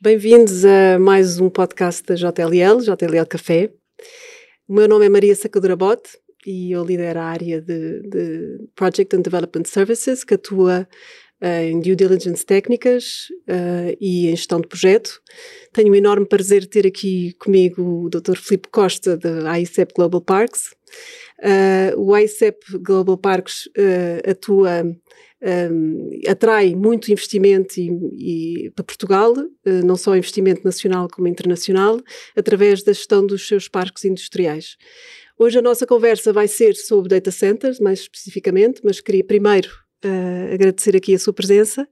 [0.00, 3.72] Bem-vindos a mais um podcast da JLL, JLL Café.
[4.68, 6.10] O meu nome é Maria Sacadura Bote
[6.46, 10.88] e eu lidero a área de, de Project and Development Services, que atua
[11.42, 15.20] uh, em due diligence técnicas uh, e em gestão de projeto.
[15.72, 18.36] Tenho um enorme prazer de ter aqui comigo o Dr.
[18.36, 20.76] Filipe Costa, da AICEP Global Parks.
[21.40, 23.68] Uh, o AICEP Global Parks
[24.28, 24.84] atua
[25.42, 32.00] um, atrai muito investimento e, e, para Portugal, uh, não só investimento nacional como internacional,
[32.36, 34.76] através da gestão dos seus parques industriais.
[35.38, 39.70] Hoje a nossa conversa vai ser sobre data centers, mais especificamente, mas queria primeiro
[40.04, 41.86] uh, agradecer aqui a sua presença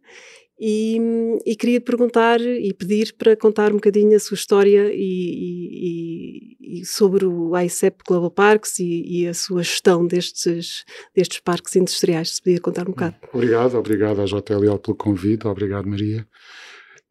[0.59, 0.99] e,
[1.45, 6.85] e, queria perguntar e pedir para contar um bocadinho a sua história e, e, e
[6.87, 10.85] sobre o ICEP Global Parks e, a sua gestão destes,
[11.15, 12.37] destes parques industriais.
[12.37, 13.17] Se podia contar um bocado.
[13.35, 16.27] Obrigado, obrigado à JLL pelo convite, obrigado Maria.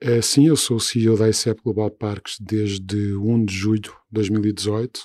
[0.01, 3.91] É, sim, eu sou o CEO da ICEP Global Parks desde 1 de julho de
[4.11, 5.01] 2018.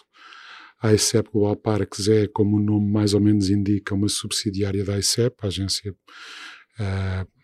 [0.82, 4.98] A ICEP Global Parks é, como o nome mais ou menos indica, uma subsidiária da
[4.98, 7.39] ICEP, a agência uh,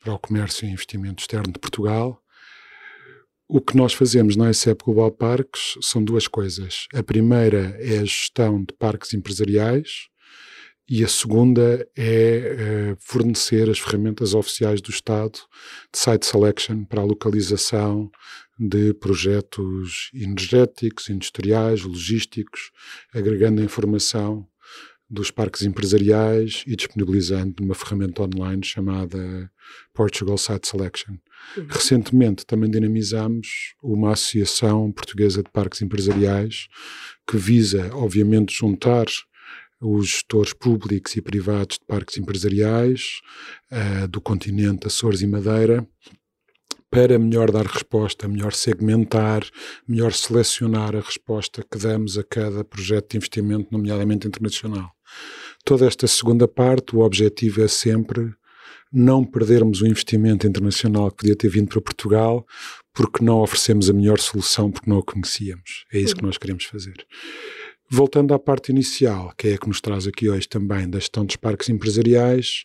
[0.00, 2.20] para o comércio e investimento externo de Portugal.
[3.46, 6.86] O que nós fazemos na ICEP Global Parques são duas coisas.
[6.94, 10.08] A primeira é a gestão de parques empresariais
[10.88, 15.38] e a segunda é uh, fornecer as ferramentas oficiais do Estado
[15.92, 18.10] de site selection para a localização
[18.58, 22.72] de projetos energéticos, industriais, logísticos,
[23.14, 24.46] agregando a informação
[25.10, 29.50] dos parques empresariais e disponibilizando uma ferramenta online chamada
[29.92, 31.16] Portugal Site Selection.
[31.56, 31.66] Uhum.
[31.68, 36.68] Recentemente também dinamizamos uma associação portuguesa de parques empresariais
[37.26, 39.06] que visa, obviamente, juntar
[39.80, 43.20] os gestores públicos e privados de parques empresariais
[43.72, 45.86] uh, do continente Açores e Madeira
[46.90, 49.42] para melhor dar resposta, melhor segmentar,
[49.86, 54.90] melhor selecionar a resposta que damos a cada projeto de investimento, nomeadamente internacional.
[55.64, 58.32] Toda esta segunda parte, o objetivo é sempre
[58.92, 62.44] não perdermos o investimento internacional que podia ter vindo para Portugal
[62.92, 65.84] porque não oferecemos a melhor solução porque não a conhecíamos.
[65.92, 67.06] É isso que nós queremos fazer.
[67.88, 71.24] Voltando à parte inicial, que é a que nos traz aqui hoje também da gestão
[71.24, 72.64] dos parques empresariais,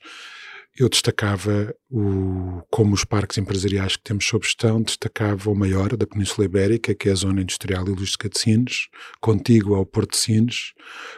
[0.77, 6.05] eu destacava o, como os parques empresariais que temos sob gestão, destacava o maior da
[6.05, 8.87] Península Ibérica, que é a Zona Industrial e Logística de Sines,
[9.21, 10.73] contígua ao Porto de Sines,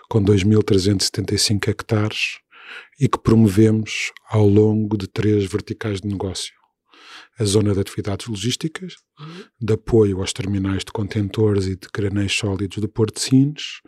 [0.10, 2.40] com 2.375 hectares,
[3.00, 6.54] e que promovemos ao longo de três verticais de negócio.
[7.40, 8.96] A zona de atividades logísticas,
[9.60, 13.82] de apoio aos terminais de contentores e de graneiros sólidos do Porto de Sines,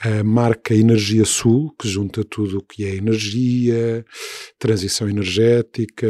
[0.00, 4.04] a marca Energia Sul, que junta tudo o que é energia,
[4.58, 6.06] transição energética,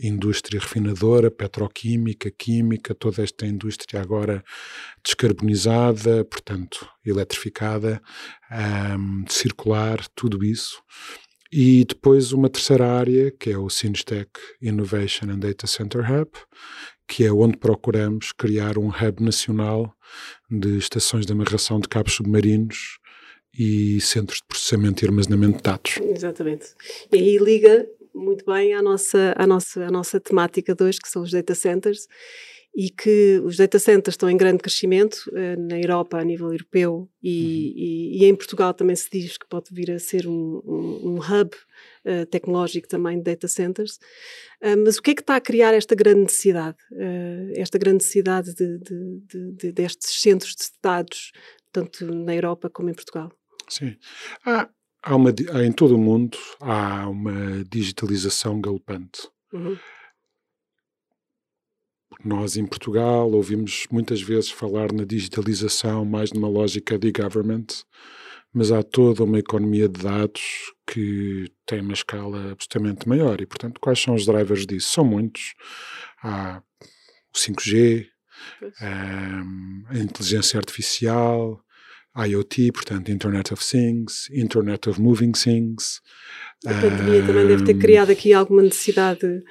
[0.00, 4.42] indústria refinadora, petroquímica, química, toda esta indústria agora
[5.04, 8.00] descarbonizada, portanto, eletrificada,
[8.98, 10.82] um, circular, tudo isso.
[11.52, 16.30] E depois uma terceira área, que é o Sinstech Innovation and Data Center Hub,
[17.06, 19.94] que é onde procuramos criar um hub nacional
[20.50, 22.98] de estações de amarração de cabos submarinos
[23.56, 25.98] e centros de processamento e armazenamento de dados.
[25.98, 26.66] Exatamente.
[27.12, 31.22] E aí liga muito bem à nossa, à nossa, à nossa temática 2, que são
[31.22, 32.06] os data centers,
[32.74, 37.08] e que os data centers estão em grande crescimento uh, na Europa, a nível europeu,
[37.22, 37.72] e, uhum.
[37.76, 41.16] e, e, em Portugal também se diz que pode vir a ser um, um, um
[41.18, 43.98] hub uh, tecnológico também de data centers.
[44.60, 46.76] Uh, mas o que é que está a criar esta grande necessidade?
[47.56, 51.32] esta grande necessidade de, de, de, de, destes centros de dados,
[51.72, 53.30] tanto na Europa como em Portugal?
[53.68, 53.96] Sim.
[54.44, 54.68] Há,
[55.02, 59.28] há uma, há, em todo o mundo há uma digitalização galopante.
[59.52, 59.76] Uhum.
[62.22, 67.66] Nós, em Portugal, ouvimos muitas vezes falar na digitalização mais numa lógica de government,
[68.52, 73.40] mas há toda uma economia de dados que tem uma escala absolutamente maior.
[73.40, 74.92] E, portanto, quais são os drivers disso?
[74.92, 75.54] São muitos.
[76.22, 76.62] Há
[77.34, 78.06] o 5G,
[78.82, 81.60] um, a inteligência artificial,
[82.16, 86.00] IoT, portanto, Internet of Things, Internet of Moving Things.
[86.64, 89.42] A pandemia um, também deve ter criado aqui alguma necessidade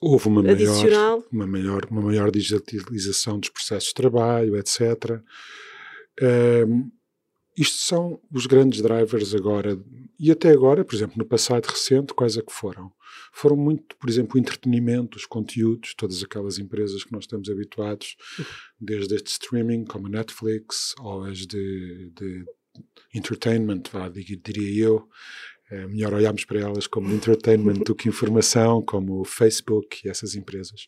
[0.00, 5.20] houve uma maior, uma maior, uma maior digitalização dos processos de trabalho, etc.
[6.20, 6.90] Um,
[7.56, 9.78] isto são os grandes drivers agora,
[10.18, 12.92] e até agora, por exemplo, no passado recente, quais é que foram?
[13.32, 18.16] Foram muito, por exemplo, o entretenimento, os conteúdos, todas aquelas empresas que nós estamos habituados,
[18.80, 22.44] desde este streaming, como a Netflix, ou as de, de
[23.14, 25.08] entertainment, vá, diria eu,
[25.70, 30.34] É melhor olharmos para elas como entertainment do que informação, como o Facebook e essas
[30.34, 30.86] empresas.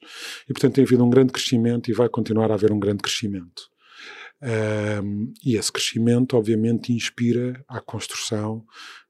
[0.48, 3.70] E, portanto, tem havido um grande crescimento e vai continuar a haver um grande crescimento.
[4.42, 8.64] Um, e esse crescimento, obviamente, inspira a construção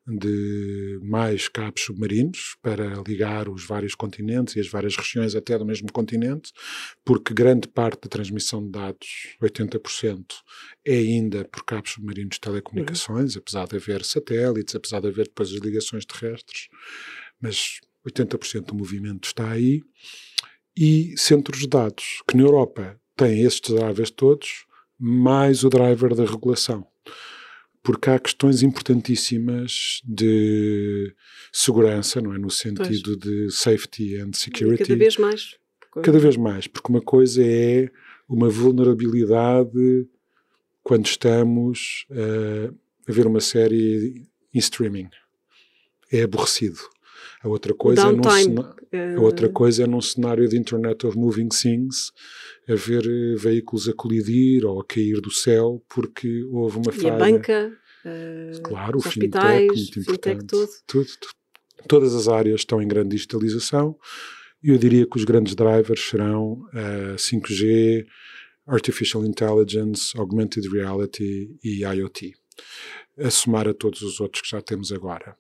[0.07, 5.65] de mais cabos submarinos para ligar os vários continentes e as várias regiões até do
[5.65, 6.53] mesmo continente,
[7.05, 10.25] porque grande parte da transmissão de dados, 80%,
[10.85, 13.43] é ainda por cabos submarinos de telecomunicações, uhum.
[13.43, 16.69] apesar de haver satélites, apesar de haver depois as ligações terrestres,
[17.41, 19.83] mas 80% do movimento está aí.
[20.77, 24.65] E centros de dados, que na Europa têm estes drives todos,
[24.99, 26.87] mais o driver da regulação
[27.83, 31.15] porque há questões importantíssimas de
[31.53, 32.39] segurança, não é?
[32.39, 33.19] No sentido pois.
[33.19, 34.83] de safety and security.
[34.83, 35.57] E cada vez mais.
[36.03, 37.91] Cada vez mais, porque uma coisa é
[38.27, 40.09] uma vulnerabilidade
[40.83, 42.75] quando estamos uh,
[43.07, 45.09] a ver uma série em streaming.
[46.11, 46.79] É aborrecido.
[47.43, 51.49] A outra coisa, é num, a outra coisa é num cenário de Internet of Moving
[51.49, 52.13] Things
[52.69, 57.09] a ver eh, veículos a colidir ou a cair do céu porque houve uma falha.
[57.09, 57.73] E a banca,
[58.05, 60.41] uh, claro, o fintech, muito importante.
[60.41, 60.71] Fintech, tudo.
[60.87, 61.33] Tudo, tudo.
[61.89, 63.99] Todas as áreas estão em grande digitalização
[64.63, 68.07] e eu diria que os grandes drivers serão uh, eh, 5G,
[68.69, 72.33] Artificial Intelligence, Augmented Reality e IoT,
[73.19, 75.37] a somar a todos os outros que já temos agora.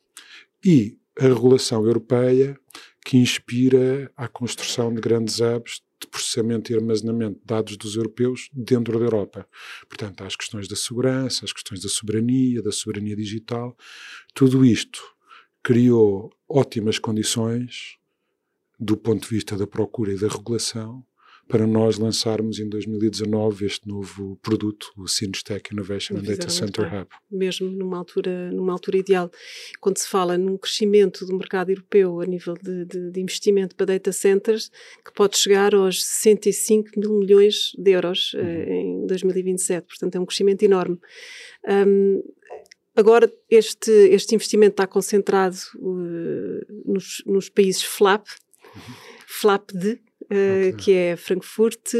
[0.65, 0.97] E
[1.27, 2.59] a regulação europeia
[3.05, 8.49] que inspira a construção de grandes hubs de processamento e armazenamento de dados dos europeus
[8.53, 9.47] dentro da Europa.
[9.89, 13.77] Portanto, há as questões da segurança, as questões da soberania, da soberania digital.
[14.35, 15.01] Tudo isto
[15.63, 17.99] criou ótimas condições
[18.79, 21.05] do ponto de vista da procura e da regulação
[21.49, 27.09] para nós lançarmos em 2019 este novo produto, o Sinstech Innovation and Data Center Hub.
[27.31, 29.31] Mesmo numa altura, numa altura ideal.
[29.81, 33.87] Quando se fala num crescimento do mercado europeu a nível de, de, de investimento para
[33.87, 34.71] data centers,
[35.05, 39.03] que pode chegar aos 65 mil milhões de euros eh, uhum.
[39.03, 40.99] em 2027, portanto é um crescimento enorme.
[41.69, 42.23] Um,
[42.95, 48.27] Agora, este, este investimento está concentrado uh, nos, nos países FLAP,
[48.75, 48.95] uhum.
[49.27, 50.69] FLAP de, okay.
[50.69, 51.93] Eh, que é Frankfurt,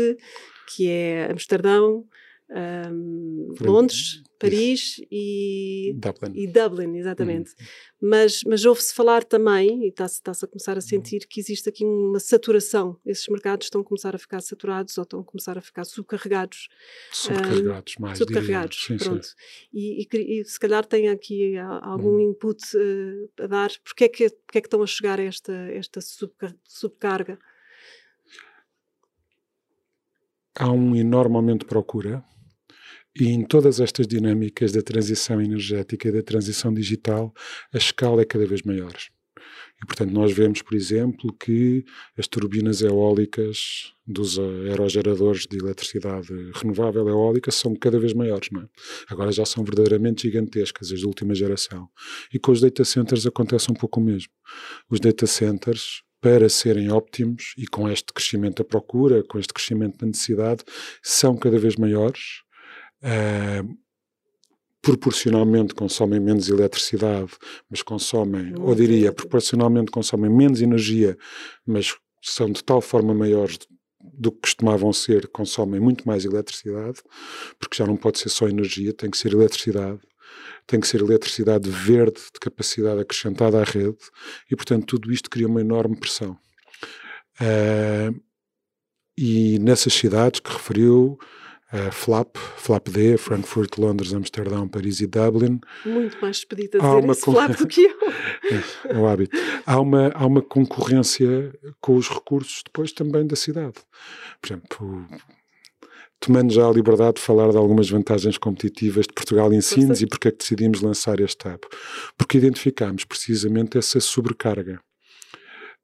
[0.69, 2.07] que é Amsterdão,
[2.55, 6.33] um, Londres, Paris e Dublin.
[6.35, 7.51] e Dublin, exatamente.
[7.51, 7.67] Uhum.
[8.03, 10.81] Mas, mas ouve-se falar também, e está-se está a começar a uhum.
[10.81, 12.99] sentir, que existe aqui uma saturação.
[13.07, 16.69] Esses mercados estão a começar a ficar saturados ou estão a começar a ficar subcarregados.
[17.13, 18.19] Subcarregados, um, mais.
[18.19, 19.25] Subcarregados, sim, pronto.
[19.25, 19.35] Sim.
[19.73, 22.33] E, e, e, se calhar tem aqui algum uhum.
[22.33, 23.71] input uh, a dar.
[23.85, 26.01] Porque é, que, porque é que estão a chegar a esta, esta
[26.65, 27.39] subcarga?
[30.59, 32.25] Há um enorme aumento de procura
[33.19, 37.33] e em todas estas dinâmicas da transição energética e da transição digital,
[37.73, 38.95] a escala é cada vez maior.
[39.83, 41.85] E, portanto, nós vemos, por exemplo, que
[42.17, 48.69] as turbinas eólicas dos aerogeradores de eletricidade renovável eólica são cada vez maiores, não é?
[49.09, 51.89] Agora já são verdadeiramente gigantescas, as de última geração.
[52.33, 54.33] E com os data centers acontece um pouco o mesmo.
[54.89, 59.99] Os data centers para serem óptimos e com este crescimento da procura, com este crescimento
[59.99, 60.63] da necessidade,
[61.03, 62.43] são cada vez maiores.
[63.03, 63.77] Uh,
[64.81, 67.33] proporcionalmente consomem menos eletricidade,
[67.69, 71.17] mas consomem, ou diria, proporcionalmente consomem menos energia,
[71.67, 73.59] mas são de tal forma maiores
[74.01, 77.01] do que costumavam ser, consomem muito mais eletricidade,
[77.59, 80.01] porque já não pode ser só energia, tem que ser eletricidade
[80.67, 83.99] tem que ser eletricidade verde de capacidade acrescentada à rede
[84.51, 86.37] e, portanto, tudo isto cria uma enorme pressão.
[87.41, 88.21] Uh,
[89.17, 91.19] e nessas cidades que referiu,
[91.73, 95.61] uh, FLAP, FLAP-D, Frankfurt, Londres, Amsterdão, Paris e Dublin.
[95.85, 97.97] Muito mais expedito a dizer uma FLAP do que eu.
[98.91, 99.37] é, é o hábito.
[99.67, 103.75] Há uma, há uma concorrência com os recursos depois também da cidade.
[104.41, 105.07] Por exemplo,
[106.23, 110.29] tomando já a liberdade de falar de algumas vantagens competitivas de Portugal Ensinos e porque
[110.29, 111.67] é que decidimos lançar este app.
[112.17, 114.81] Porque identificámos precisamente essa sobrecarga.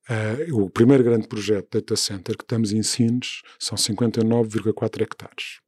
[0.09, 5.61] Uh, o primeiro grande projeto Data Center que estamos em Sines são 59,4 hectares.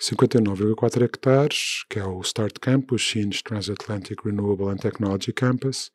[0.00, 5.90] 59,4 hectares, que é o Start Campus, Sines Transatlantic Renewable and Technology Campus,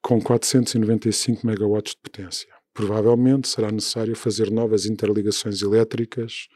[0.00, 2.55] com 495 megawatts de potência.
[2.76, 6.46] Provavelmente será necessário fazer novas interligações elétricas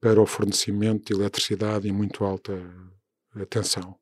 [0.00, 2.54] para o fornecimento de eletricidade em muito alta
[3.50, 3.96] tensão.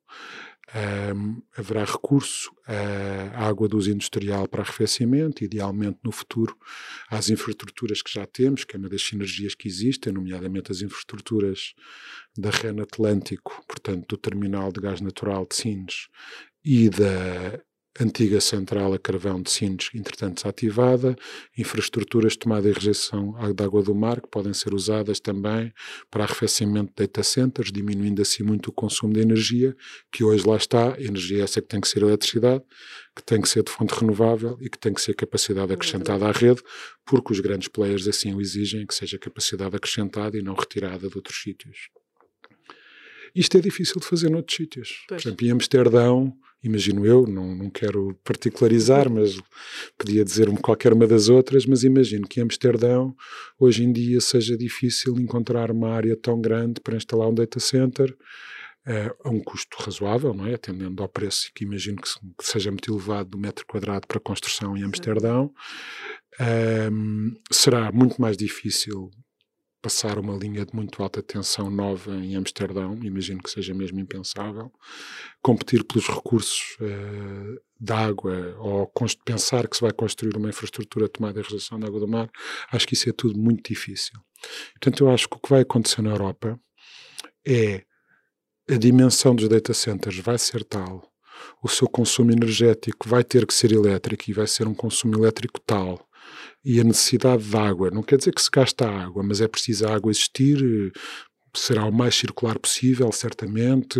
[1.15, 6.55] Um, haverá recurso à água de uso industrial para arrefecimento, idealmente no futuro
[7.09, 11.73] às infraestruturas que já temos, que é uma das sinergias que existem, nomeadamente as infraestruturas
[12.37, 16.07] da REN Atlântico, portanto do terminal de gás natural de Sines
[16.63, 17.59] e da
[17.99, 21.15] antiga central a carvão de Sines, entretanto desativada,
[21.57, 25.71] infraestruturas de tomada e rejeição de água do mar, que podem ser usadas também
[26.09, 29.75] para arrefecimento de data centers, diminuindo assim muito o consumo de energia,
[30.11, 32.63] que hoje lá está, energia essa que tem que ser eletricidade,
[33.15, 36.31] que tem que ser de fonte renovável e que tem que ser capacidade acrescentada à
[36.31, 36.61] rede,
[37.05, 41.15] porque os grandes players assim o exigem, que seja capacidade acrescentada e não retirada de
[41.15, 41.89] outros sítios.
[43.35, 45.03] Isto é difícil de fazer noutros sítios.
[45.07, 45.21] Pois.
[45.21, 49.37] Por exemplo, em Amsterdão, imagino eu, não, não quero particularizar, mas
[49.97, 53.15] podia dizer-me qualquer uma das outras, mas imagino que em Amsterdão,
[53.59, 58.15] hoje em dia, seja difícil encontrar uma área tão grande para instalar um data center
[58.87, 60.53] uh, a um custo razoável, não é?
[60.55, 64.77] Atendendo ao preço que imagino que, que seja muito elevado do metro quadrado para construção
[64.77, 65.53] em Amsterdão.
[66.91, 69.11] Um, será muito mais difícil
[69.83, 74.71] passar uma linha de muito alta tensão nova em Amsterdão, imagino que seja mesmo impensável,
[75.41, 78.89] competir pelos recursos uh, de água ou
[79.25, 82.29] pensar que se vai construir uma infraestrutura de tomada e rejeção de água do mar,
[82.71, 84.13] acho que isso é tudo muito difícil.
[84.71, 86.57] Portanto, eu acho que o que vai acontecer na Europa
[87.45, 87.83] é
[88.69, 91.11] a dimensão dos data centers vai ser tal,
[91.61, 95.59] o seu consumo energético vai ter que ser elétrico e vai ser um consumo elétrico
[95.59, 95.99] tal
[96.63, 97.91] e a necessidade de água.
[97.91, 100.91] Não quer dizer que se gasta água, mas é preciso a água existir,
[101.55, 103.99] será o mais circular possível, certamente,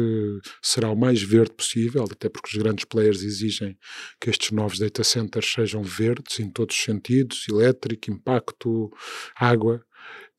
[0.61, 3.77] será o mais verde possível, até porque os grandes players exigem
[4.19, 8.91] que estes novos data centers sejam verdes em todos os sentidos, elétrico, impacto,
[9.35, 9.83] água.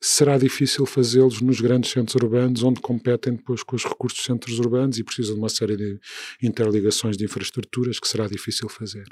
[0.01, 4.59] Será difícil fazê-los nos grandes centros urbanos, onde competem depois com os recursos dos centros
[4.59, 5.97] urbanos e precisam de uma série de
[6.43, 9.07] interligações de infraestruturas que será difícil fazer.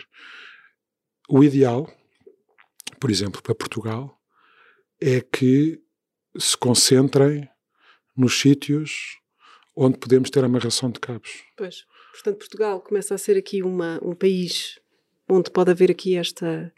[1.30, 1.90] O ideal,
[3.00, 4.20] por exemplo, para Portugal,
[5.00, 5.82] é que
[6.38, 7.50] se concentrem
[8.16, 9.20] nos sítios
[9.76, 11.44] onde podemos ter amarração de cabos.
[11.58, 11.86] Pois.
[12.12, 14.80] Portanto, Portugal começa a ser aqui uma, um país
[15.28, 16.72] onde pode haver aqui esta,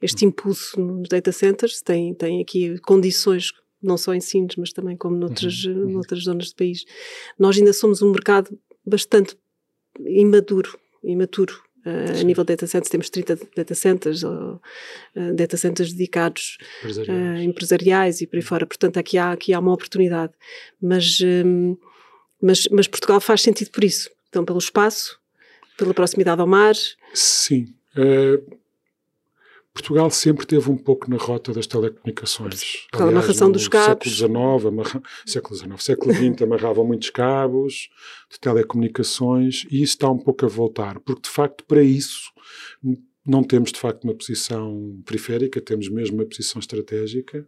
[0.00, 4.96] este impulso nos data centers, tem, tem aqui condições, não só em Sines, mas também
[4.96, 5.90] como noutras, uhum, uhum.
[5.92, 6.84] noutras zonas do país.
[7.38, 9.36] Nós ainda somos um mercado bastante
[9.98, 14.60] imaduro, imaturo Uh, a nível de data centers, temos 30 data centers, ou,
[15.14, 17.38] uh, data centers dedicados empresariais.
[17.38, 18.20] Uh, empresariais.
[18.20, 18.66] e por aí fora.
[18.66, 20.32] Portanto, aqui há, aqui há uma oportunidade.
[20.82, 21.76] Mas, um,
[22.42, 24.10] mas, mas Portugal faz sentido por isso.
[24.28, 25.16] Então, pelo espaço,
[25.78, 26.74] pela proximidade ao mar.
[27.14, 27.72] Sim.
[27.96, 28.58] Uh,
[29.76, 32.86] Portugal sempre teve um pouco na rota das telecomunicações.
[32.94, 34.16] Aliás, a amarração dos cabos.
[34.16, 37.90] Século XIX, amarra, século XIX, século XX amarravam muitos cabos
[38.30, 42.32] de telecomunicações e isso está um pouco a voltar, porque de facto para isso
[43.26, 47.46] não temos de facto uma posição periférica, temos mesmo uma posição estratégica.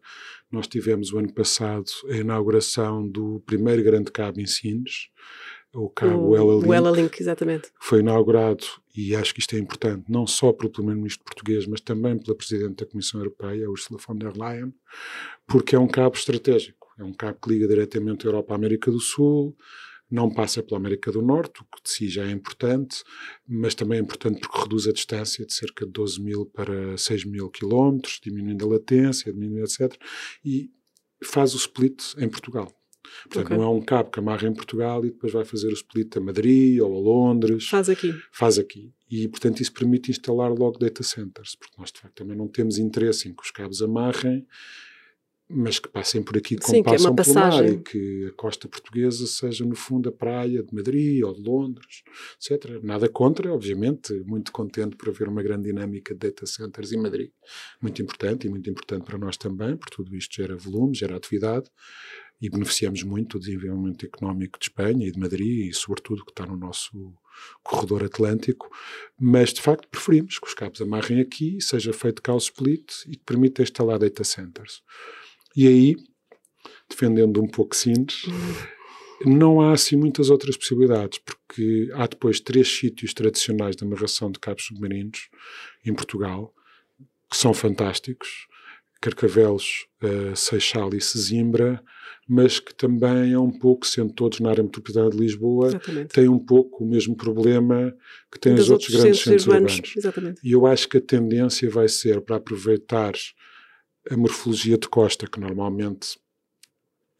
[0.52, 5.08] Nós tivemos o ano passado a inauguração do primeiro grande cabo em Sines,
[5.74, 7.70] o cabo o, Ela Link, exatamente.
[7.80, 8.64] Foi inaugurado,
[8.96, 12.84] e acho que isto é importante, não só pelo primeiro-ministro português, mas também pela presidente
[12.84, 14.72] da Comissão Europeia, Ursula von der Leyen,
[15.46, 16.88] porque é um cabo estratégico.
[16.98, 19.56] É um cabo que liga diretamente a Europa à América do Sul,
[20.10, 23.04] não passa pela América do Norte, o que de si já é importante,
[23.46, 27.24] mas também é importante porque reduz a distância de cerca de 12 mil para 6
[27.26, 29.94] mil quilómetros, diminuindo a latência, diminuindo etc.
[30.44, 30.70] E
[31.22, 32.72] faz o split em Portugal.
[33.24, 33.56] Portanto, okay.
[33.56, 36.20] não é um cabo que amarra em Portugal e depois vai fazer o split a
[36.20, 37.68] Madrid ou a Londres.
[37.68, 38.14] Faz aqui.
[38.32, 38.92] Faz aqui.
[39.10, 42.78] E, portanto, isso permite instalar logo data centers, porque nós, de facto, também não temos
[42.78, 44.46] interesse em que os cabos amarrem,
[45.50, 48.32] mas que passem por aqui como Sim, passam que é pelo mar e que a
[48.32, 52.02] costa portuguesa seja, no fundo, a praia de Madrid ou de Londres,
[52.36, 52.82] etc.
[52.82, 57.30] Nada contra, obviamente, muito contente por haver uma grande dinâmica de data centers em Madrid.
[57.80, 61.70] Muito importante e muito importante para nós também, porque tudo isto gera volume, gera atividade
[62.40, 66.46] e beneficiamos muito do desenvolvimento económico de Espanha e de Madrid e, sobretudo, que está
[66.46, 67.12] no nosso
[67.62, 68.70] corredor atlântico,
[69.18, 73.16] mas de facto preferimos que os cabos amarrem aqui, seja feito cá o split e
[73.16, 74.82] que permita instalar data centers.
[75.56, 75.96] E aí,
[76.88, 78.22] defendendo um pouco Sines,
[79.24, 84.38] não há assim muitas outras possibilidades, porque há depois três sítios tradicionais de amarração de
[84.38, 85.28] cabos submarinos
[85.84, 86.54] em Portugal
[87.30, 88.46] que são fantásticos.
[89.00, 91.82] Carcavelos, uh, Seixal e Sesimbra,
[92.28, 96.12] mas que também é um pouco, sendo todos na área metropolitana de Lisboa, Exatamente.
[96.12, 97.96] têm um pouco o mesmo problema
[98.30, 99.96] que têm os outros, outros grandes centros, centros urbanos.
[99.96, 100.40] Exatamente.
[100.44, 103.14] E eu acho que a tendência vai ser para aproveitar
[104.10, 106.18] a morfologia de costa, que normalmente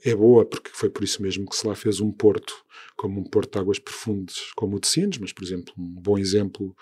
[0.05, 2.55] é boa, porque foi por isso mesmo que se lá fez um porto,
[2.97, 6.19] como um porto de águas profundas, como o de Sines, mas, por exemplo, um bom
[6.19, 6.77] exemplo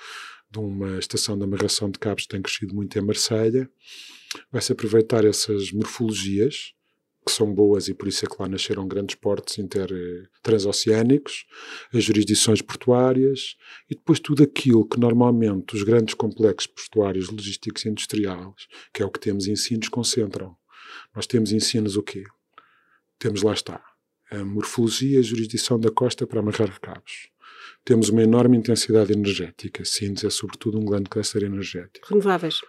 [0.50, 3.70] de uma estação de amarração de cabos que tem crescido muito é Marselha,
[4.50, 6.74] vai-se aproveitar essas morfologias
[7.26, 9.88] que são boas e por isso é que lá nasceram grandes portos inter,
[10.44, 11.44] transoceânicos,
[11.92, 13.56] as jurisdições portuárias
[13.90, 19.06] e depois tudo aquilo que normalmente os grandes complexos portuários, logísticos e industriais, que é
[19.06, 20.56] o que temos ensinos, concentram.
[21.14, 22.22] Nós temos ensinos o quê?
[23.18, 23.82] Temos lá está
[24.30, 27.28] a morfologia e a jurisdição da costa para amarrar cabos.
[27.84, 29.84] Temos uma enorme intensidade energética.
[29.84, 32.08] Sines é sobretudo um grande cluster energético.
[32.08, 32.60] Renováveis.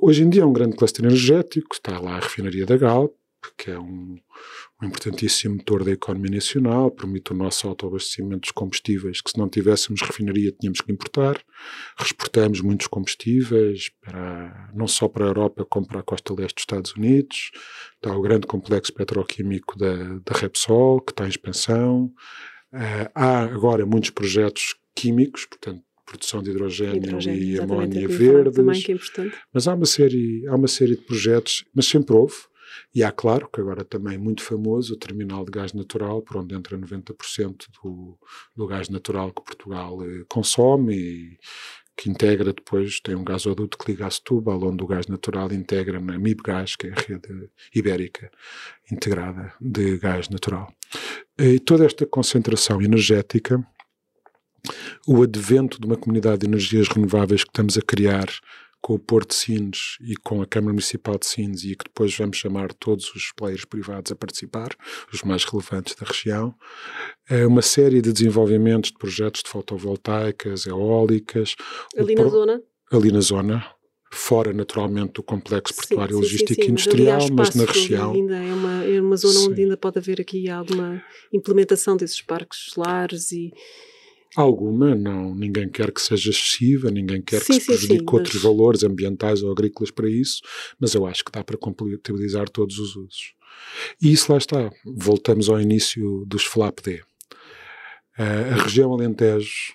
[0.00, 3.14] Hoje em dia é um grande cluster energético, está lá a refinaria da Galp,
[3.56, 4.18] que é um,
[4.80, 9.48] um, importantíssimo motor da economia nacional, permite o nosso autoabastecimento dos combustíveis, que se não
[9.48, 11.40] tivéssemos refinaria tínhamos que importar.
[12.00, 16.62] Exportamos muitos combustíveis, para, não só para a Europa, como para a costa leste dos
[16.62, 17.50] Estados Unidos.
[17.96, 22.12] Está o grande complexo petroquímico da, da Repsol, que está em expansão.
[22.72, 28.54] Uh, há agora muitos projetos químicos, portanto, produção de hidrogênio, hidrogênio e amónia verdes.
[28.54, 29.36] Também, que é importante.
[29.52, 32.34] Mas há uma série, há uma série de projetos, mas sempre houve
[32.94, 36.54] e há, claro, que agora também muito famoso, o terminal de gás natural, por onde
[36.54, 38.18] entra 90% do,
[38.54, 41.38] do gás natural que Portugal eh, consome e
[41.96, 46.00] que integra depois, tem um gasoduto que liga a Setúbal, onde o gás natural integra
[46.00, 48.30] na MIBGás, que é a rede ibérica
[48.90, 50.72] integrada de gás natural.
[51.38, 53.64] E toda esta concentração energética,
[55.06, 58.26] o advento de uma comunidade de energias renováveis que estamos a criar
[58.82, 62.14] com o Porto de Sines e com a Câmara Municipal de Sines e que depois
[62.16, 64.76] vamos chamar todos os players privados a participar,
[65.12, 66.52] os mais relevantes da região,
[67.30, 71.54] é uma série de desenvolvimentos de projetos de fotovoltaicas, eólicas.
[71.96, 72.30] Ali na pro...
[72.30, 72.62] zona?
[72.90, 73.64] Ali na zona,
[74.12, 78.12] fora naturalmente do complexo portuário logístico sim, sim, industrial, mas, mas, na região.
[78.12, 81.00] Ainda é uma, é uma zona onde ainda pode haver aqui alguma
[81.32, 83.52] implementação desses parques solares e
[84.34, 88.34] Alguma, não, ninguém quer que seja excessiva, ninguém quer sim, que se prejudique sim, outros
[88.34, 88.42] mas...
[88.42, 90.40] valores ambientais ou agrícolas para isso,
[90.80, 93.34] mas eu acho que dá para compatibilizar todos os usos.
[94.00, 97.02] E isso lá está, voltamos ao início dos FLAP-D.
[98.18, 99.74] Uh, a região Alentejo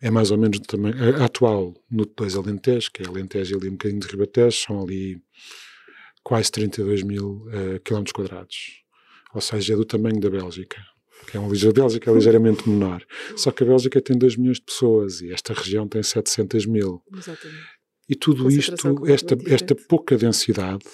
[0.00, 3.58] é mais ou menos do tamanho, a atual no 2 Alentejo, que é Alentejo e
[3.58, 5.20] ali um bocadinho de Ribatejo, são ali
[6.22, 8.84] quase 32 mil uh, quilómetros quadrados.
[9.34, 10.80] Ou seja, é do tamanho da Bélgica
[11.26, 13.04] que é uma a Bélgica é ligeiramente menor.
[13.36, 17.02] Só que a Bélgica tem 2 milhões de pessoas e esta região tem 700 mil.
[17.14, 17.78] Exatamente.
[18.08, 20.86] E tudo isto, esta, esta pouca densidade,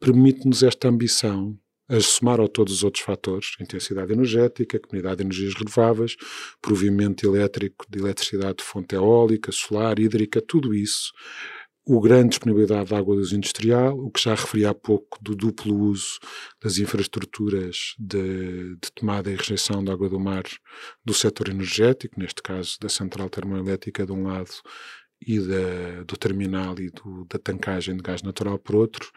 [0.00, 1.56] permite-nos esta ambição
[1.88, 6.16] a somar a todos os outros fatores, intensidade energética, comunidade de energias renováveis,
[6.60, 11.12] provimento elétrico de eletricidade de fonte eólica, solar, hídrica, tudo isso
[11.88, 15.72] o grande disponibilidade de água dos industrial, o que já referi há pouco do duplo
[15.72, 16.18] uso
[16.60, 20.42] das infraestruturas de, de, tomada e rejeição de água do mar
[21.04, 24.50] do setor energético, neste caso da central termoelétrica de um lado
[25.24, 29.08] e da, do terminal e do, da tancagem de gás natural por outro.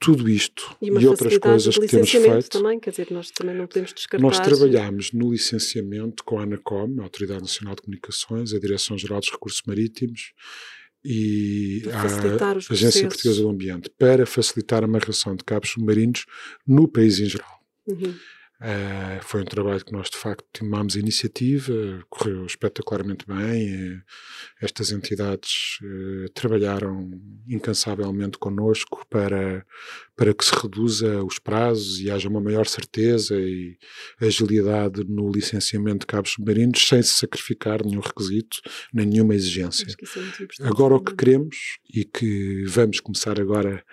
[0.00, 2.48] Tudo isto e, e outras coisas que temos feito.
[2.48, 4.22] também, quer dizer, nós também não podemos descartar.
[4.22, 9.30] Nós trabalhamos no licenciamento com a ANACOM, a Autoridade Nacional de Comunicações, a Direção-Geral dos
[9.30, 10.32] Recursos Marítimos,
[11.04, 16.24] e a Agência Portuguesa do Ambiente para facilitar a amarração de cabos submarinos
[16.66, 17.60] no país em geral.
[17.86, 18.14] Uhum.
[18.60, 21.72] Uh, foi um trabalho que nós de facto tomámos iniciativa,
[22.08, 23.94] correu espetacularmente bem.
[23.94, 24.02] Uh,
[24.62, 27.10] estas entidades uh, trabalharam
[27.48, 29.66] incansavelmente connosco para,
[30.16, 33.76] para que se reduza os prazos e haja uma maior certeza e
[34.20, 38.58] agilidade no licenciamento de cabos submarinos sem se sacrificar nenhum requisito
[38.92, 39.86] nem nenhuma exigência.
[40.60, 43.84] É agora o que queremos e que vamos começar agora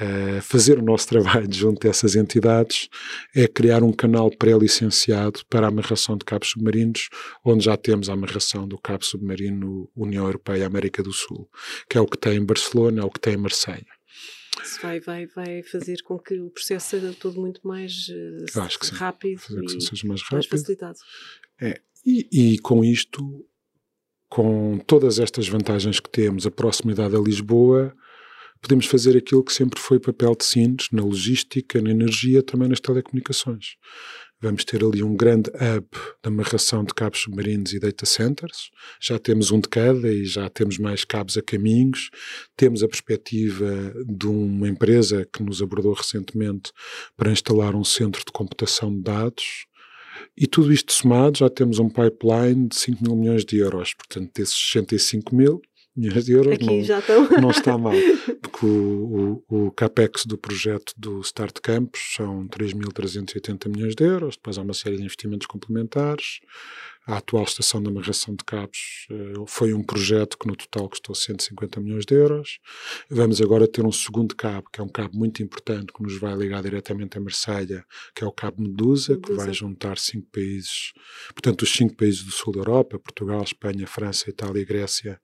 [0.00, 2.88] Uh, fazer o nosso trabalho junto a essas entidades
[3.34, 7.10] é criar um canal pré-licenciado para a amarração de cabos submarinos,
[7.44, 11.50] onde já temos a amarração do cabo submarino União Europeia América do Sul,
[11.88, 13.86] que é o que tem em Barcelona, é o que tem em Marseille.
[14.64, 19.40] Isso vai, vai, vai fazer com que o processo seja todo muito mais uh, rápido
[19.40, 20.32] que seja mais, rápido.
[20.32, 20.98] mais facilitado.
[21.60, 23.46] É, e, e com isto,
[24.28, 27.94] com todas estas vantagens que temos, a proximidade a Lisboa,
[28.60, 32.80] podemos fazer aquilo que sempre foi papel de Sines, na logística, na energia, também nas
[32.80, 33.76] telecomunicações.
[34.42, 38.70] Vamos ter ali um grande hub de amarração de cabos submarinos e data centers.
[38.98, 42.10] Já temos um de cada e já temos mais cabos a caminhos.
[42.56, 46.72] Temos a perspectiva de uma empresa que nos abordou recentemente
[47.18, 49.66] para instalar um centro de computação de dados.
[50.34, 53.92] E tudo isto somado, já temos um pipeline de 5 mil milhões de euros.
[53.92, 55.60] Portanto, desses 65 mil,
[56.00, 56.54] milhões de euros.
[56.54, 57.28] Aqui não, já estão.
[57.40, 57.92] não está mal,
[58.40, 64.36] porque o, o, o, CAPEX do projeto do Start Campus são 3.380 milhões de euros,
[64.36, 66.40] depois há uma série de investimentos complementares,
[67.06, 71.14] a atual estação de amarração de cabos uh, foi um projeto que no total custou
[71.14, 72.60] 150 milhões de euros.
[73.08, 76.36] Vamos agora ter um segundo cabo, que é um cabo muito importante, que nos vai
[76.36, 77.84] ligar diretamente a Marselha,
[78.14, 79.32] que é o cabo Medusa, Medusa.
[79.32, 80.92] que vai juntar cinco países,
[81.34, 85.20] portanto, os cinco países do sul da Europa, Portugal, Espanha, França, Itália e Grécia,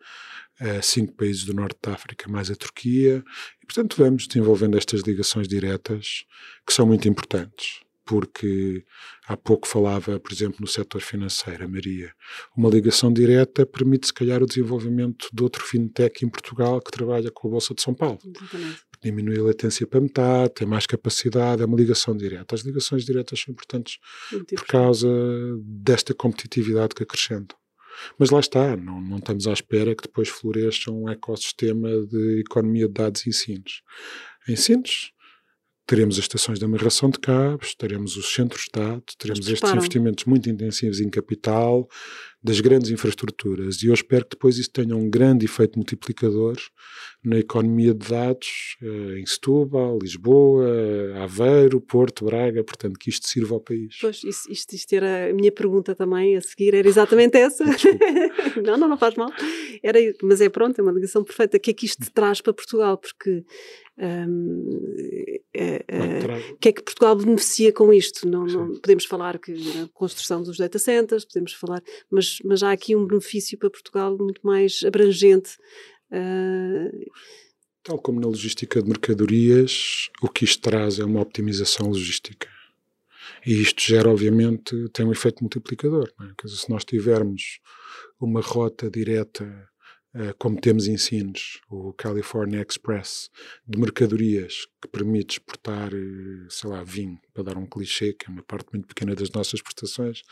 [0.60, 3.22] uh, cinco países do norte da África, mais a Turquia.
[3.62, 6.24] E, portanto, vamos desenvolvendo estas ligações diretas,
[6.66, 8.84] que são muito importantes porque
[9.26, 12.14] há pouco falava, por exemplo, no setor financeiro, a Maria.
[12.56, 17.30] Uma ligação direta permite, se calhar, o desenvolvimento de outro fintech em Portugal que trabalha
[17.32, 18.20] com a Bolsa de São Paulo.
[18.24, 18.78] Exatamente.
[19.02, 22.54] Diminui a latência para metade, tem mais capacidade, é uma ligação direta.
[22.54, 23.98] As ligações diretas são importantes
[24.32, 25.08] Muito por causa
[25.60, 27.58] desta competitividade que acrescentam.
[28.18, 32.86] Mas lá está, não, não estamos à espera que depois floresça um ecossistema de economia
[32.86, 33.82] de dados e ensinos.
[34.48, 35.12] Ensinos
[35.86, 40.24] teremos as estações de amarração de cabos, teremos os centros de dados, teremos estes investimentos
[40.24, 41.88] muito intensivos em capital,
[42.46, 43.82] das grandes infraestruturas.
[43.82, 46.56] E eu espero que depois isso tenha um grande efeito multiplicador
[47.24, 50.64] na economia de dados eh, em Setúbal, Lisboa,
[51.22, 53.96] Aveiro, Porto, Braga, portanto, que isto sirva ao país.
[54.00, 57.64] Pois, isto, isto, isto era a minha pergunta também a seguir, era exatamente essa.
[58.64, 59.30] não, não, não faz mal.
[59.82, 61.56] Era, mas é pronto, é uma ligação perfeita.
[61.56, 62.96] O que é que isto traz para Portugal?
[62.96, 63.44] Porque
[63.98, 64.68] um,
[65.54, 68.28] é, é, o que é que Portugal beneficia com isto?
[68.28, 72.72] Não, não, podemos falar que a construção dos data centers, podemos falar, mas, mas há
[72.72, 75.56] aqui um benefício para Portugal muito mais abrangente.
[76.10, 77.06] Uh,
[77.82, 82.48] Tal como na logística de mercadorias, o que isto traz é uma optimização logística.
[83.46, 86.12] E isto gera, obviamente, tem um efeito multiplicador.
[86.20, 86.24] É?
[86.36, 87.60] Quer dizer, se nós tivermos
[88.20, 89.68] uma rota direta
[90.38, 93.30] como temos ensinos, o California Express,
[93.66, 98.30] de mercadorias que permite exportar, eh, sei lá, vinho, para dar um clichê, que é
[98.30, 100.22] uma parte muito pequena das nossas exportações,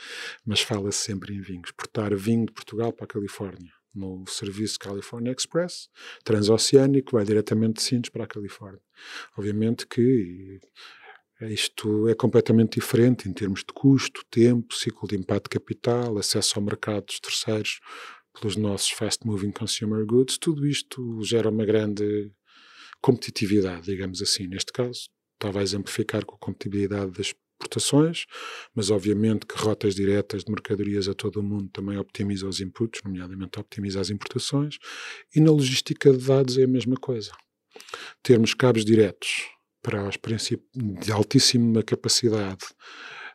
[0.44, 1.62] mas fala-se sempre em vinho.
[1.64, 5.88] Exportar vinho de Portugal para a Califórnia, no serviço California Express,
[6.25, 8.83] transoceânico, vai diretamente de Sines para a Califórnia.
[9.37, 10.61] Obviamente que
[11.40, 16.59] isto é completamente diferente em termos de custo, tempo, ciclo de impacto de capital, acesso
[16.59, 17.81] ao mercado dos terceiros,
[18.38, 22.33] pelos nossos fast moving consumer goods, tudo isto gera uma grande
[23.01, 24.47] competitividade, digamos assim.
[24.47, 28.27] Neste caso, estava a exemplificar com a competitividade das exportações,
[28.75, 33.01] mas obviamente que rotas diretas de mercadorias a todo o mundo também optimizam os inputs,
[33.05, 34.79] nomeadamente optimiza as importações,
[35.35, 37.33] e na logística de dados é a mesma coisa.
[38.23, 39.49] Termos cabos diretos
[39.83, 40.16] para os
[40.75, 42.64] de altíssima capacidade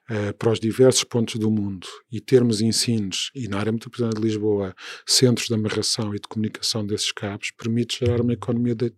[0.09, 4.21] uh, para os diversos pontos do mundo e termos ensinos, e na área metropolitana de
[4.21, 8.91] Lisboa, centros de amarração e de comunicação desses cabos, permite gerar uma economia de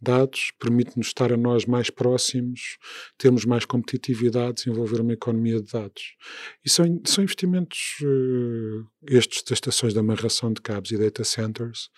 [0.00, 2.78] dados, permite-nos estar a nós mais próximos,
[3.16, 6.16] termos mais competitividade, desenvolver uma economia de dados.
[6.64, 11.90] E são, são investimentos, uh, estes das estações de amarração de cabos e data centers,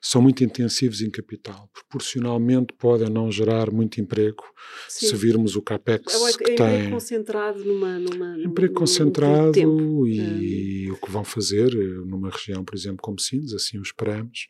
[0.00, 1.68] são muito intensivos em capital.
[1.72, 4.42] Proporcionalmente podem não gerar muito emprego
[4.88, 5.08] Sim.
[5.08, 6.90] se virmos o CAPEX é, que é tem.
[6.90, 7.98] concentrado numa.
[7.98, 10.92] numa emprego num, concentrado num e é.
[10.92, 14.48] o que vão fazer eh, numa região, por exemplo, como Sines, assim o esperamos,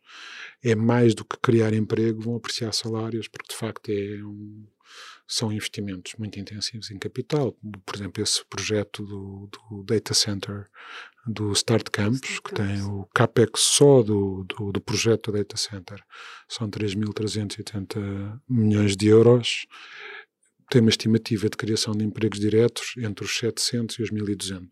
[0.63, 4.65] é mais do que criar emprego, vão apreciar salários, porque de facto é um
[5.31, 7.57] são investimentos muito intensivos em capital.
[7.87, 10.69] Por exemplo, esse projeto do, do Data Center
[11.25, 16.03] do Start Campus, que tem o CAPEX só do, do, do projeto Data Center,
[16.49, 19.67] são 3.380 milhões de euros.
[20.69, 24.69] Tem uma estimativa de criação de empregos diretos entre os 700 e os 1.200.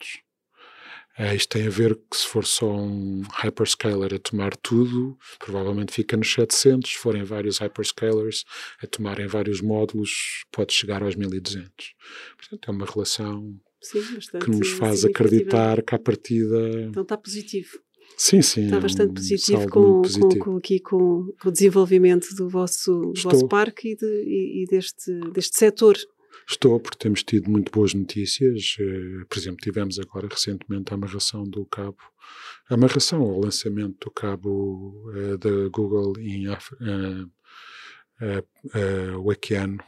[1.18, 5.92] É, isto tem a ver que se for só um hyperscaler a tomar tudo, provavelmente
[5.92, 6.92] fica nos 700.
[6.92, 8.44] Se forem vários hyperscalers
[8.80, 11.68] a tomarem vários módulos, pode chegar aos 1200.
[12.36, 14.00] Portanto, é uma relação sim,
[14.40, 16.82] que nos faz acreditar que a partida.
[16.82, 17.80] Então está positivo.
[18.16, 18.64] Sim, sim.
[18.66, 20.28] Está é bastante um positivo, com, positivo.
[20.28, 24.66] Com, com, aqui com, com, o desenvolvimento do vosso, do vosso parque e, de, e
[24.70, 25.96] deste, deste setor
[26.46, 28.76] Estou, porque temos tido muito boas notícias.
[28.78, 31.98] Eh, por exemplo, tivemos agora recentemente a amarração do cabo,
[32.68, 37.30] a amarração ou lançamento do cabo uh, da Google em Af uh,
[38.20, 39.78] uh, o oceano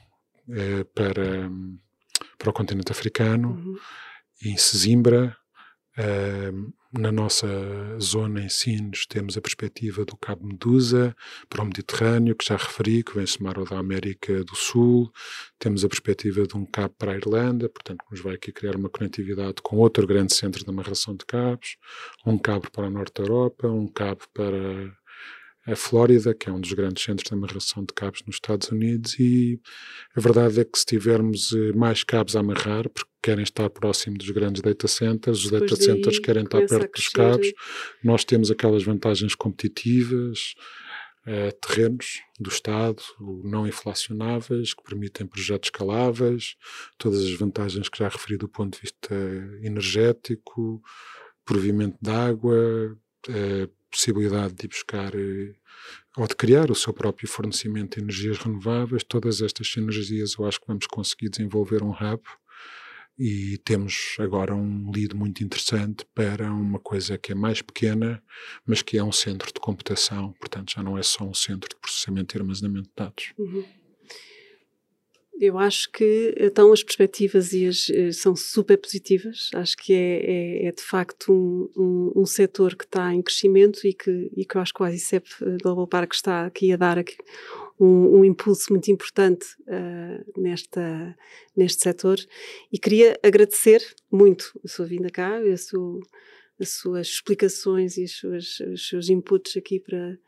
[0.95, 1.79] para, um,
[2.37, 3.77] para o continente africano, uhum.
[4.43, 5.37] em Sesimbra,
[6.93, 7.47] na nossa
[8.01, 11.15] zona em Sines temos a perspectiva do Cabo Medusa
[11.49, 15.11] para o Mediterrâneo, que já referi, que vem somar ao da América do Sul.
[15.59, 18.89] Temos a perspectiva de um cabo para a Irlanda, portanto, nos vai aqui criar uma
[18.89, 21.77] conectividade com outro grande centro de amarração de cabos.
[22.27, 24.93] Um cabo para o norte da Europa, um cabo para
[25.67, 29.19] a Flórida, que é um dos grandes centros de amarração de cabos nos Estados Unidos,
[29.19, 29.61] e
[30.17, 34.17] a verdade é que se tivermos eh, mais cabos a amarrar, porque querem estar próximo
[34.17, 37.53] dos grandes data centers, os data centers querem estar perto dos cabos.
[38.03, 40.55] Nós temos aquelas vantagens competitivas,
[41.27, 43.03] eh, terrenos do Estado,
[43.45, 46.57] não inflacionáveis, que permitem projetos escaláveis,
[46.97, 49.15] todas as vantagens que já referi do ponto de vista
[49.63, 50.83] energético,
[51.45, 52.97] provimento de água,
[53.29, 55.55] eh, possibilidade de buscar eh,
[56.17, 60.61] ou de criar o seu próprio fornecimento de energias renováveis, todas estas sinergias eu acho
[60.61, 62.23] que vamos conseguir desenvolver um hub
[63.21, 68.23] e temos agora um lead muito interessante para uma coisa que é mais pequena,
[68.65, 71.77] mas que é um centro de computação, portanto já não é só um centro de
[71.77, 73.35] processamento e armazenamento de dados.
[73.37, 73.63] Uhum.
[75.39, 79.51] Eu acho que então as perspectivas e as, eh, são super positivas.
[79.55, 83.87] Acho que é, é, é de facto um, um, um, setor que está em crescimento
[83.87, 86.77] e que, e que eu acho que o ICEP eh, Global Park está aqui a
[86.77, 87.17] dar aqui
[87.81, 91.17] um, um impulso muito importante uh, nesta,
[91.57, 92.19] neste setor.
[92.71, 95.99] E queria agradecer muito a sua vinda cá, a sua,
[96.61, 100.19] as suas explicações e as suas, os seus inputs aqui para.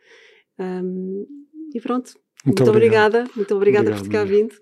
[0.58, 1.26] Um,
[1.74, 2.14] e pronto.
[2.44, 4.54] Muito, muito obrigada, muito obrigada Obrigado, por ter cá vindo.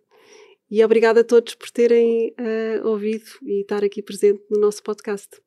[0.71, 5.41] E obrigada a todos por terem uh, ouvido e estar aqui presente no nosso podcast.